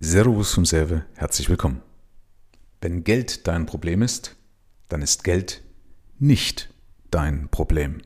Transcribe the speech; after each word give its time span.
Servus 0.00 0.54
vom 0.54 0.64
Serve, 0.64 1.04
herzlich 1.16 1.50
willkommen. 1.50 1.82
Wenn 2.80 3.02
Geld 3.02 3.48
dein 3.48 3.66
Problem 3.66 4.00
ist, 4.00 4.36
dann 4.88 5.02
ist 5.02 5.24
Geld 5.24 5.60
nicht 6.20 6.72
dein 7.10 7.48
Problem. 7.48 8.00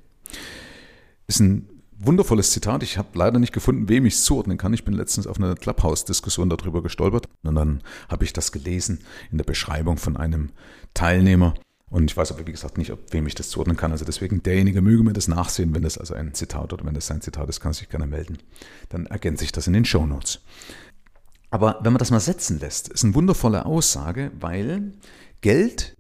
Ist 1.26 1.40
ein 1.40 1.68
wundervolles 1.98 2.50
Zitat. 2.50 2.82
Ich 2.82 2.96
habe 2.96 3.10
leider 3.12 3.38
nicht 3.38 3.52
gefunden, 3.52 3.90
wem 3.90 4.06
ich 4.06 4.14
es 4.14 4.24
zuordnen 4.24 4.56
kann. 4.56 4.72
Ich 4.72 4.86
bin 4.86 4.94
letztens 4.94 5.26
auf 5.26 5.36
einer 5.36 5.54
Clubhouse-Diskussion 5.54 6.48
darüber 6.48 6.82
gestolpert 6.82 7.28
und 7.42 7.56
dann 7.56 7.82
habe 8.08 8.24
ich 8.24 8.32
das 8.32 8.52
gelesen 8.52 9.00
in 9.30 9.36
der 9.36 9.44
Beschreibung 9.44 9.98
von 9.98 10.16
einem 10.16 10.48
Teilnehmer. 10.94 11.52
Und 11.90 12.10
ich 12.10 12.16
weiß 12.16 12.32
aber, 12.32 12.46
wie 12.46 12.52
gesagt, 12.52 12.78
nicht, 12.78 12.90
ob 12.90 13.12
wem 13.12 13.26
ich 13.26 13.34
das 13.34 13.50
zuordnen 13.50 13.76
kann. 13.76 13.92
Also 13.92 14.06
deswegen, 14.06 14.42
derjenige 14.42 14.80
möge 14.80 15.02
mir 15.02 15.12
das 15.12 15.28
nachsehen, 15.28 15.74
wenn 15.74 15.82
das 15.82 15.98
also 15.98 16.14
ein 16.14 16.32
Zitat 16.32 16.72
oder 16.72 16.86
wenn 16.86 16.94
das 16.94 17.06
sein 17.06 17.20
Zitat 17.20 17.50
ist, 17.50 17.60
kann 17.60 17.74
sich 17.74 17.90
gerne 17.90 18.06
melden. 18.06 18.38
Dann 18.88 19.04
ergänze 19.04 19.44
ich 19.44 19.52
das 19.52 19.66
in 19.66 19.74
den 19.74 19.84
Show 19.84 20.06
Notes. 20.06 20.40
Aber 21.52 21.80
wenn 21.82 21.92
man 21.92 21.98
das 21.98 22.10
mal 22.10 22.18
setzen 22.18 22.58
lässt, 22.60 22.88
ist 22.88 23.04
eine 23.04 23.14
wundervolle 23.14 23.66
Aussage, 23.66 24.32
weil 24.40 24.94
Geld 25.42 25.98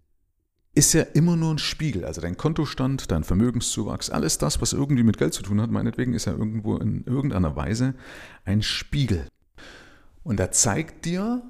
ist 0.74 0.94
ja 0.94 1.02
immer 1.02 1.36
nur 1.36 1.52
ein 1.52 1.58
Spiegel. 1.58 2.06
Also 2.06 2.22
dein 2.22 2.38
Kontostand, 2.38 3.10
dein 3.10 3.22
Vermögenszuwachs, 3.22 4.08
alles 4.08 4.38
das, 4.38 4.62
was 4.62 4.72
irgendwie 4.72 5.02
mit 5.02 5.18
Geld 5.18 5.34
zu 5.34 5.42
tun 5.42 5.60
hat, 5.60 5.70
meinetwegen 5.70 6.14
ist 6.14 6.24
ja 6.24 6.32
irgendwo 6.32 6.78
in 6.78 7.04
irgendeiner 7.04 7.54
Weise 7.54 7.94
ein 8.46 8.62
Spiegel. 8.62 9.28
Und 10.22 10.40
er 10.40 10.52
zeigt 10.52 11.04
dir, 11.04 11.42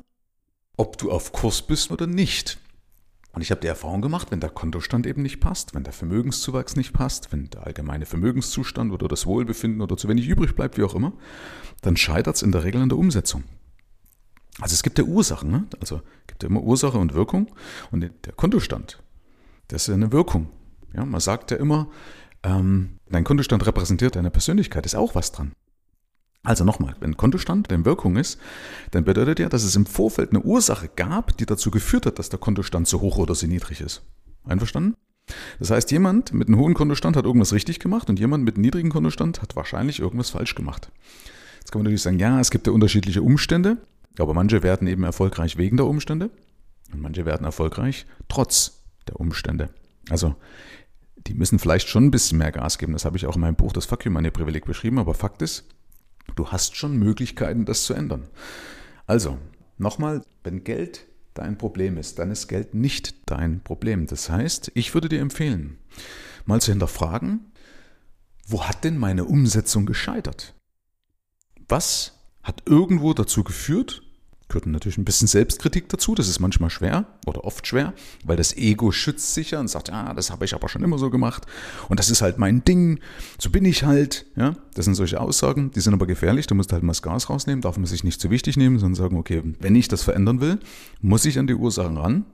ob 0.77 0.99
du 0.99 1.13
auf 1.13 1.31
Kurs 1.31 1.63
bist 1.63 1.93
oder 1.93 2.09
nicht. 2.09 2.59
Und 3.35 3.43
ich 3.43 3.53
habe 3.53 3.61
die 3.61 3.69
Erfahrung 3.69 4.03
gemacht, 4.03 4.33
wenn 4.33 4.41
der 4.41 4.51
Kontostand 4.51 5.07
eben 5.07 5.23
nicht 5.23 5.39
passt, 5.39 5.77
wenn 5.77 5.85
der 5.85 5.93
Vermögenszuwachs 5.93 6.75
nicht 6.75 6.93
passt, 6.93 7.31
wenn 7.33 7.51
der 7.51 7.69
allgemeine 7.69 8.05
Vermögenszustand 8.05 8.91
oder 8.91 9.07
das 9.07 9.27
Wohlbefinden 9.27 9.81
oder 9.81 9.97
zu 9.97 10.09
wenig 10.09 10.27
übrig 10.27 10.57
bleibt, 10.57 10.77
wie 10.77 10.83
auch 10.83 10.97
immer, 10.97 11.13
dann 11.83 11.97
scheitert 11.97 12.35
es 12.35 12.43
in 12.43 12.51
der 12.51 12.65
Regel 12.65 12.83
an 12.83 12.89
der 12.89 12.99
Umsetzung. 12.99 13.45
Also 14.61 14.75
es 14.75 14.83
gibt 14.83 14.99
ja 14.99 15.05
Ursachen, 15.05 15.51
ne? 15.51 15.67
also 15.81 15.97
es 15.97 16.27
gibt 16.27 16.43
ja 16.43 16.49
immer 16.49 16.63
Ursache 16.63 16.99
und 16.99 17.15
Wirkung 17.15 17.49
und 17.91 18.01
der 18.01 18.33
Kontostand, 18.35 19.03
das 19.69 19.83
ist 19.83 19.89
ja 19.89 19.95
eine 19.95 20.13
Wirkung. 20.13 20.49
Ja, 20.95 21.07
man 21.07 21.21
sagt 21.21 21.51
ja 21.51 21.57
immer, 21.57 21.89
ähm, 22.43 22.99
dein 23.09 23.25
Kontostand 23.25 23.67
repräsentiert 23.67 24.17
deine 24.17 24.31
Persönlichkeit, 24.31 24.85
ist 24.85 24.95
auch 24.95 25.15
was 25.15 25.33
dran. 25.33 25.53
Also 26.45 26.65
nochmal, 26.65 26.97
wenn 27.01 27.17
Kontostand 27.17 27.73
eine 27.73 27.85
Wirkung 27.85 28.17
ist, 28.17 28.39
dann 28.91 29.05
bedeutet 29.05 29.39
ja, 29.39 29.49
dass 29.49 29.63
es 29.63 29.77
im 29.77 29.87
Vorfeld 29.87 30.31
eine 30.31 30.41
Ursache 30.41 30.91
gab, 30.95 31.37
die 31.37 31.47
dazu 31.47 31.71
geführt 31.71 32.05
hat, 32.05 32.19
dass 32.19 32.31
der 32.31 32.41
Kontostand 32.41 32.89
so 32.89 33.01
hoch 33.01 33.19
oder 33.19 33.35
so 33.35 33.47
niedrig 33.47 33.81
ist. 33.81 34.03
Einverstanden? 34.45 34.97
Das 35.61 35.71
heißt, 35.71 35.93
jemand 35.93 36.35
mit 36.35 36.49
einem 36.49 36.59
hohen 36.59 36.75
Kontostand 36.75 37.17
hat 37.17 37.25
irgendwas 37.25 37.53
richtig 37.53 37.79
gemacht 37.79 38.11
und 38.11 38.19
jemand 38.19 38.45
mit 38.45 38.57
einem 38.57 38.63
niedrigen 38.63 38.91
Kontostand 38.91 39.41
hat 39.41 39.55
wahrscheinlich 39.55 40.01
irgendwas 40.01 40.31
falsch 40.31 40.57
gemacht. 40.57 40.91
Jetzt 41.61 41.71
kann 41.71 41.79
man 41.79 41.85
natürlich 41.85 42.03
sagen, 42.03 42.19
ja, 42.19 42.41
es 42.41 42.51
gibt 42.51 42.67
ja 42.67 42.73
unterschiedliche 42.73 43.23
Umstände, 43.23 43.77
aber 44.19 44.35
manche 44.35 44.63
werden 44.63 44.87
eben 44.89 45.05
erfolgreich 45.05 45.57
wegen 45.57 45.77
der 45.77 45.87
Umstände 45.87 46.31
und 46.93 47.01
manche 47.01 47.25
werden 47.25 47.45
erfolgreich 47.45 48.07
trotz 48.29 48.83
der 49.09 49.19
Umstände. 49.19 49.71
Also 50.11 50.35
die 51.27 51.35
müssen 51.35 51.59
vielleicht 51.59 51.89
schon 51.89 52.07
ein 52.07 52.11
bisschen 52.11 52.39
mehr 52.39 52.53
Gas 52.53 52.79
geben. 52.79 52.93
Das 52.93 53.05
habe 53.05 53.17
ich 53.17 53.27
auch 53.27 53.37
in 53.37 53.41
meinem 53.41 53.55
Buch 53.55 53.73
Das 53.73 53.87
Fuck 53.87 54.05
You 54.05 54.11
Money 54.11 54.31
Privileg 54.31 54.65
beschrieben, 54.65 54.99
aber 54.99 55.15
Fakt 55.15 55.41
ist, 55.41 55.65
Du 56.35 56.49
hast 56.49 56.77
schon 56.77 56.97
Möglichkeiten, 56.97 57.65
das 57.65 57.85
zu 57.85 57.95
ändern. 57.95 58.29
Also, 59.07 59.39
nochmal, 59.79 60.23
wenn 60.45 60.65
Geld 60.65 61.07
dein 61.35 61.59
Problem 61.59 61.97
ist, 61.99 62.19
dann 62.19 62.31
ist 62.31 62.49
Geld 62.49 62.75
nicht 62.75 63.15
dein 63.27 63.63
Problem. 63.63 64.07
Das 64.07 64.31
heißt, 64.31 64.73
ich 64.75 64.95
würde 64.95 65.09
dir 65.09 65.21
empfehlen, 65.21 65.79
mal 66.47 66.61
zu 66.61 66.71
hinterfragen, 66.71 67.53
wo 68.47 68.65
hat 68.65 68.85
denn 68.85 68.99
meine 68.99 69.25
Umsetzung 69.25 69.87
gescheitert? 69.87 70.55
Was 71.69 72.19
hat 72.43 72.63
irgendwo 72.67 73.15
dazu 73.15 73.45
geführt, 73.45 74.03
gehört 74.53 74.67
natürlich 74.67 74.99
ein 74.99 75.05
bisschen 75.05 75.29
Selbstkritik 75.29 75.89
dazu. 75.89 76.15
Das 76.15 76.29
ist 76.29 76.39
manchmal 76.39 76.71
schwer 76.71 77.07
oder 77.27 77.45
oft 77.45 77.67
schwer, 77.67 77.95
weil 78.25 78.37
das 78.37 78.57
Ego 78.57 78.93
schützt 78.93 79.35
sich 79.35 79.53
ja 79.53 79.61
und 79.61 79.69
sagt, 79.69 79.89
ja, 79.89 80.13
das 80.15 80.31
habe 80.31 80.45
ich 80.45 80.55
aber 80.55 80.69
schon 80.69 80.83
immer 80.83 80.99
so 80.99 81.11
gemacht 81.11 81.47
und 81.89 81.99
das 81.99 82.11
ist 82.11 82.23
halt 82.23 82.39
mein 82.39 82.65
Ding, 82.65 83.01
so 83.39 83.51
bin 83.51 83.65
ich 83.65 83.85
halt. 83.85 84.27
Ja, 84.37 84.55
das 84.75 84.85
sind 84.85 84.95
solche 84.95 85.21
Aussagen, 85.21 85.71
die 85.71 85.81
sind 85.81 85.95
aber 85.95 86.07
gefährlich. 86.07 86.47
Da 86.47 86.55
musst 86.55 86.71
du 86.71 86.75
halt 86.75 86.83
mal 86.83 86.91
das 86.91 87.03
Gas 87.03 87.31
rausnehmen, 87.31 87.63
darf 87.63 87.77
man 87.77 87.87
sich 87.87 88.05
nicht 88.05 88.21
zu 88.21 88.31
wichtig 88.31 88.57
nehmen, 88.57 88.79
sondern 88.79 88.95
sagen, 88.95 89.17
okay, 89.17 89.43
wenn 89.61 89.75
ich 89.75 89.89
das 89.89 90.03
verändern 90.03 90.41
will, 90.41 90.59
muss 91.01 91.25
ich 91.25 91.39
an 91.39 91.47
die 91.47 91.55
Ursachen 91.55 91.97
ran 91.97 92.25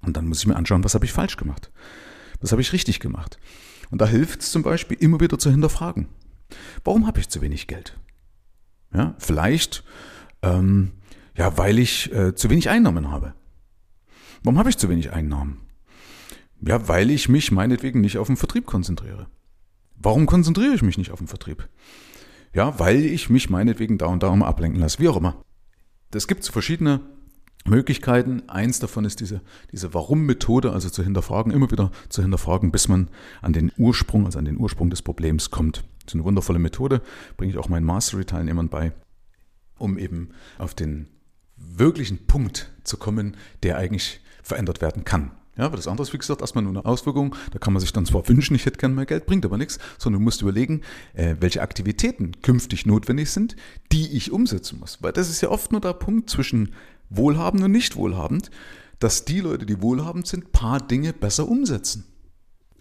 und 0.00 0.16
dann 0.16 0.26
muss 0.26 0.40
ich 0.40 0.46
mir 0.46 0.56
anschauen, 0.56 0.84
was 0.84 0.94
habe 0.94 1.04
ich 1.04 1.12
falsch 1.12 1.36
gemacht, 1.36 1.70
was 2.40 2.52
habe 2.52 2.62
ich 2.62 2.72
richtig 2.72 3.00
gemacht. 3.00 3.38
Und 3.90 4.00
da 4.00 4.06
hilft 4.06 4.40
es 4.40 4.50
zum 4.50 4.62
Beispiel 4.62 4.96
immer 4.98 5.20
wieder 5.20 5.38
zu 5.38 5.50
hinterfragen. 5.50 6.08
Warum 6.84 7.06
habe 7.06 7.20
ich 7.20 7.28
zu 7.28 7.42
wenig 7.42 7.66
Geld? 7.66 7.96
Ja, 8.94 9.14
vielleicht 9.18 9.84
ähm, 10.42 10.92
ja, 11.36 11.58
weil 11.58 11.78
ich 11.78 12.12
äh, 12.12 12.34
zu 12.34 12.50
wenig 12.50 12.68
Einnahmen 12.68 13.10
habe. 13.10 13.34
Warum 14.42 14.58
habe 14.58 14.70
ich 14.70 14.78
zu 14.78 14.88
wenig 14.88 15.12
Einnahmen? 15.12 15.60
Ja, 16.60 16.86
weil 16.88 17.10
ich 17.10 17.28
mich 17.28 17.50
meinetwegen 17.50 18.00
nicht 18.00 18.18
auf 18.18 18.28
den 18.28 18.36
Vertrieb 18.36 18.66
konzentriere. 18.66 19.26
Warum 19.96 20.26
konzentriere 20.26 20.74
ich 20.74 20.82
mich 20.82 20.98
nicht 20.98 21.10
auf 21.10 21.18
den 21.18 21.28
Vertrieb? 21.28 21.68
Ja, 22.52 22.78
weil 22.78 23.04
ich 23.04 23.30
mich 23.30 23.50
meinetwegen 23.50 23.98
da 23.98 24.06
und 24.06 24.22
da 24.22 24.34
mal 24.34 24.46
ablenken 24.46 24.80
lasse, 24.80 24.98
wie 25.00 25.08
auch 25.08 25.16
immer. 25.16 25.42
Es 26.12 26.28
gibt 26.28 26.46
verschiedene 26.46 27.00
Möglichkeiten. 27.66 28.48
Eins 28.48 28.78
davon 28.78 29.04
ist 29.04 29.20
diese, 29.20 29.40
diese 29.72 29.92
Warum-Methode, 29.92 30.72
also 30.72 30.88
zu 30.88 31.02
hinterfragen, 31.02 31.52
immer 31.52 31.70
wieder 31.70 31.90
zu 32.08 32.22
hinterfragen, 32.22 32.70
bis 32.70 32.86
man 32.86 33.10
an 33.42 33.52
den 33.52 33.72
Ursprung, 33.76 34.26
also 34.26 34.38
an 34.38 34.44
den 34.44 34.58
Ursprung 34.58 34.90
des 34.90 35.02
Problems 35.02 35.50
kommt. 35.50 35.84
Das 36.04 36.12
ist 36.12 36.14
eine 36.14 36.24
wundervolle 36.24 36.58
Methode, 36.58 37.02
bringe 37.36 37.52
ich 37.52 37.58
auch 37.58 37.68
meinen 37.68 37.86
Mastery-Teilnehmern 37.86 38.68
bei, 38.68 38.92
um 39.78 39.98
eben 39.98 40.30
auf 40.58 40.74
den 40.74 41.08
wirklichen 41.56 42.26
Punkt 42.26 42.72
zu 42.84 42.96
kommen, 42.96 43.36
der 43.62 43.78
eigentlich 43.78 44.20
verändert 44.42 44.80
werden 44.80 45.04
kann. 45.04 45.32
Ja, 45.56 45.66
aber 45.66 45.76
das 45.76 45.86
andere 45.86 46.02
ist, 46.06 46.12
wie 46.12 46.18
gesagt, 46.18 46.40
erstmal 46.40 46.64
nur 46.64 46.72
eine 46.72 46.84
Auswirkung. 46.84 47.36
Da 47.52 47.58
kann 47.58 47.72
man 47.72 47.80
sich 47.80 47.92
dann 47.92 48.06
zwar 48.06 48.28
wünschen, 48.28 48.56
ich 48.56 48.66
hätte 48.66 48.78
gern 48.78 48.94
mehr 48.94 49.06
Geld, 49.06 49.26
bringt 49.26 49.44
aber 49.44 49.56
nichts, 49.56 49.78
sondern 49.98 50.20
du 50.20 50.24
musst 50.24 50.42
überlegen, 50.42 50.82
äh, 51.12 51.36
welche 51.38 51.62
Aktivitäten 51.62 52.32
künftig 52.42 52.86
notwendig 52.86 53.30
sind, 53.30 53.54
die 53.92 54.16
ich 54.16 54.32
umsetzen 54.32 54.80
muss. 54.80 55.00
Weil 55.00 55.12
das 55.12 55.30
ist 55.30 55.40
ja 55.40 55.50
oft 55.50 55.70
nur 55.70 55.80
der 55.80 55.92
Punkt 55.92 56.28
zwischen 56.28 56.74
wohlhabend 57.08 57.62
und 57.62 57.70
nicht 57.70 57.94
wohlhabend, 57.94 58.50
dass 58.98 59.24
die 59.24 59.40
Leute, 59.40 59.64
die 59.64 59.80
wohlhabend 59.80 60.26
sind, 60.26 60.50
paar 60.50 60.80
Dinge 60.80 61.12
besser 61.12 61.48
umsetzen. 61.48 62.04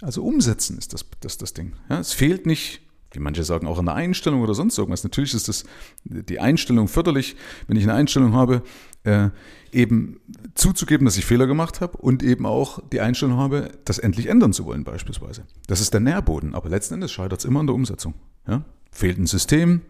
Also 0.01 0.23
umsetzen 0.23 0.77
ist 0.77 0.93
das 0.93 1.05
das, 1.19 1.37
das 1.37 1.53
Ding. 1.53 1.73
Ja, 1.89 1.99
es 1.99 2.13
fehlt 2.13 2.45
nicht 2.45 2.81
wie 3.13 3.19
manche 3.19 3.43
sagen, 3.43 3.67
auch 3.67 3.79
an 3.79 3.85
der 3.85 3.95
Einstellung 3.95 4.41
oder 4.41 4.53
sonst 4.53 4.77
irgendwas. 4.77 5.03
Natürlich 5.03 5.33
ist 5.33 5.47
das 5.47 5.63
die 6.03 6.39
Einstellung 6.39 6.87
förderlich, 6.87 7.35
wenn 7.67 7.77
ich 7.77 7.83
eine 7.83 7.93
Einstellung 7.93 8.33
habe, 8.33 8.63
äh, 9.03 9.29
eben 9.71 10.19
zuzugeben, 10.55 11.05
dass 11.05 11.17
ich 11.17 11.25
Fehler 11.25 11.47
gemacht 11.47 11.81
habe 11.81 11.97
und 11.97 12.23
eben 12.23 12.45
auch 12.45 12.79
die 12.91 13.01
Einstellung 13.01 13.37
habe, 13.37 13.71
das 13.85 13.99
endlich 13.99 14.27
ändern 14.27 14.53
zu 14.53 14.65
wollen 14.65 14.83
beispielsweise. 14.83 15.45
Das 15.67 15.81
ist 15.81 15.93
der 15.93 16.01
Nährboden, 16.01 16.55
aber 16.55 16.69
letzten 16.69 16.95
Endes 16.95 17.11
scheitert 17.11 17.39
es 17.39 17.45
immer 17.45 17.59
an 17.59 17.67
der 17.67 17.75
Umsetzung. 17.75 18.13
Ja? 18.47 18.63
Fehlt 18.91 19.17
ein 19.17 19.25
System, 19.25 19.81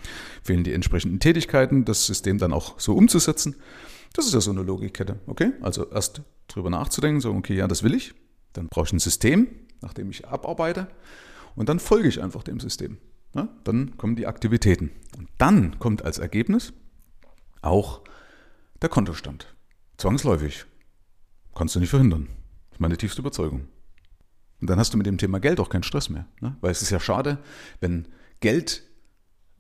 fehlen 0.44 0.64
die 0.64 0.74
entsprechenden 0.74 1.20
Tätigkeiten, 1.20 1.86
das 1.86 2.06
System 2.06 2.38
dann 2.38 2.54
auch 2.54 2.80
so 2.80 2.96
umzusetzen. 2.96 3.56
Das 4.14 4.26
ist 4.26 4.34
ja 4.34 4.42
so 4.42 4.52
eine 4.52 4.62
Logikkette. 4.62 5.20
Okay, 5.26 5.52
also 5.62 5.90
erst 5.90 6.22
drüber 6.48 6.70
nachzudenken, 6.70 7.20
so, 7.20 7.32
okay, 7.32 7.56
ja, 7.56 7.68
das 7.68 7.84
will 7.84 7.94
ich. 7.94 8.14
Dann 8.54 8.68
brauche 8.68 8.86
ich 8.86 8.94
ein 8.94 9.00
System, 9.00 9.48
nachdem 9.82 10.10
ich 10.12 10.28
abarbeite. 10.28 10.88
Und 11.56 11.70
dann 11.70 11.80
folge 11.80 12.08
ich 12.08 12.22
einfach 12.22 12.44
dem 12.44 12.60
System. 12.60 12.98
Ja, 13.34 13.50
dann 13.64 13.98
kommen 13.98 14.16
die 14.16 14.28
Aktivitäten. 14.28 14.92
Und 15.18 15.30
dann 15.38 15.80
kommt 15.80 16.04
als 16.04 16.20
Ergebnis 16.20 16.74
auch 17.62 18.02
der 18.82 18.90
Kontostand. 18.90 19.56
Zwangsläufig. 19.98 20.66
Kannst 21.56 21.76
du 21.76 21.80
nicht 21.80 21.90
verhindern. 21.90 22.28
Das 22.70 22.78
ist 22.78 22.82
meine 22.82 22.98
tiefste 22.98 23.22
Überzeugung. 23.22 23.68
Und 24.60 24.70
dann 24.70 24.80
hast 24.80 24.94
du 24.94 24.98
mit 24.98 25.08
dem 25.08 25.18
Thema 25.18 25.40
Geld 25.40 25.60
auch 25.60 25.70
keinen 25.70 25.84
Stress 25.84 26.10
mehr. 26.10 26.26
Ne? 26.42 26.56
Weil 26.62 26.72
es 26.72 26.82
ist 26.82 26.90
ja 26.90 27.00
schade, 27.00 27.38
wenn 27.80 28.08
Geld, 28.40 28.84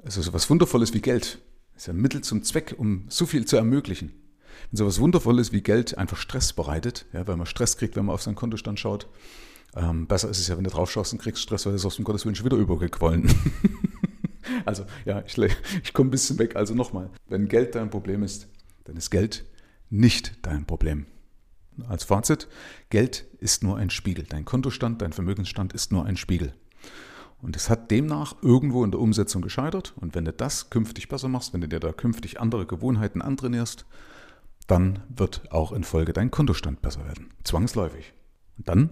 also 0.03 0.21
so 0.21 0.33
was 0.33 0.49
Wundervolles 0.49 0.93
wie 0.93 1.01
Geld, 1.01 1.39
ist 1.75 1.87
ja 1.87 1.93
ein 1.93 2.01
Mittel 2.01 2.21
zum 2.21 2.43
Zweck, 2.43 2.75
um 2.77 3.05
so 3.09 3.25
viel 3.25 3.45
zu 3.45 3.57
ermöglichen. 3.57 4.13
Wenn 4.69 4.77
so 4.77 4.85
was 4.85 4.99
Wundervolles 4.99 5.51
wie 5.51 5.61
Geld 5.61 5.97
einfach 5.97 6.17
Stress 6.17 6.53
bereitet, 6.53 7.05
ja, 7.13 7.27
weil 7.27 7.37
man 7.37 7.47
Stress 7.47 7.77
kriegt, 7.77 7.95
wenn 7.95 8.05
man 8.05 8.13
auf 8.13 8.21
seinen 8.21 8.35
Kontostand 8.35 8.79
schaut, 8.79 9.07
ähm, 9.75 10.07
besser 10.07 10.29
ist 10.29 10.39
es 10.39 10.47
ja, 10.47 10.57
wenn 10.57 10.63
du 10.63 10.69
drauf 10.69 10.91
schaust 10.91 11.13
und 11.13 11.19
kriegst 11.19 11.41
Stress, 11.41 11.65
weil 11.65 11.73
du 11.73 11.79
sagst, 11.79 11.97
um 11.99 12.05
Gottes 12.05 12.25
wieder 12.25 12.57
übergequollen. 12.57 13.33
also 14.65 14.85
ja, 15.05 15.23
ich, 15.25 15.37
ich 15.37 15.93
komme 15.93 16.09
ein 16.09 16.11
bisschen 16.11 16.37
weg. 16.39 16.55
Also 16.55 16.73
nochmal, 16.75 17.09
wenn 17.27 17.47
Geld 17.47 17.75
dein 17.75 17.89
Problem 17.89 18.23
ist, 18.23 18.47
dann 18.83 18.97
ist 18.97 19.09
Geld 19.09 19.45
nicht 19.89 20.37
dein 20.41 20.65
Problem. 20.65 21.05
Als 21.87 22.03
Fazit, 22.03 22.47
Geld 22.89 23.25
ist 23.39 23.63
nur 23.63 23.77
ein 23.77 23.89
Spiegel. 23.89 24.25
Dein 24.29 24.45
Kontostand, 24.45 25.01
dein 25.01 25.13
Vermögensstand 25.13 25.73
ist 25.73 25.91
nur 25.91 26.05
ein 26.05 26.17
Spiegel. 26.17 26.53
Und 27.41 27.55
es 27.55 27.69
hat 27.69 27.89
demnach 27.91 28.35
irgendwo 28.41 28.83
in 28.85 28.91
der 28.91 28.99
Umsetzung 28.99 29.41
gescheitert. 29.41 29.93
Und 29.97 30.13
wenn 30.13 30.25
du 30.25 30.31
das 30.31 30.69
künftig 30.69 31.09
besser 31.09 31.27
machst, 31.27 31.53
wenn 31.53 31.61
du 31.61 31.67
dir 31.67 31.79
da 31.79 31.91
künftig 31.91 32.39
andere 32.39 32.65
Gewohnheiten 32.65 33.21
antrainierst, 33.21 33.85
dann 34.67 34.99
wird 35.09 35.51
auch 35.51 35.71
in 35.71 35.83
Folge 35.83 36.13
dein 36.13 36.31
Kontostand 36.31 36.81
besser 36.81 37.05
werden. 37.05 37.31
Zwangsläufig. 37.43 38.13
Und 38.57 38.69
dann 38.69 38.91